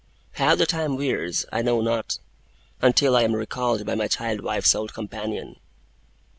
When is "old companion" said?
4.73-5.57